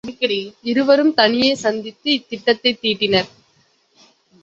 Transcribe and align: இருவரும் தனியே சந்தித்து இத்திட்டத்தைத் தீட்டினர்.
இருவரும் 0.61 1.13
தனியே 1.13 1.55
சந்தித்து 1.55 2.11
இத்திட்டத்தைத் 2.11 2.79
தீட்டினர். 2.81 3.29